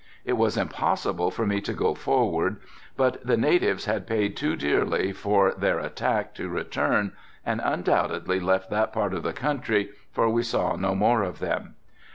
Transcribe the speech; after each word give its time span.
It 0.25 0.33
was 0.33 0.57
impossible 0.57 1.29
for 1.29 1.45
me 1.45 1.61
to 1.61 1.73
go 1.73 1.93
forward, 1.93 2.57
but 2.97 3.23
the 3.23 3.37
natives 3.37 3.85
had 3.85 4.07
paid 4.07 4.35
too 4.35 4.55
dearly 4.55 5.13
for 5.13 5.51
their 5.51 5.77
attack 5.77 6.33
to 6.37 6.49
return 6.49 7.11
and 7.45 7.61
undoubtedly 7.63 8.39
left 8.39 8.71
that 8.71 8.93
part 8.93 9.13
of 9.13 9.21
the 9.21 9.31
country 9.31 9.91
for 10.11 10.27
we 10.27 10.41
saw 10.41 10.75
no 10.75 10.95
more 10.95 11.21
of 11.21 11.37
them. 11.37 11.75